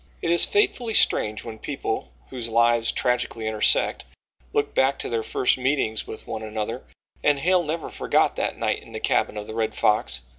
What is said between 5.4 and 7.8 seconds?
meetings with one another, and Hale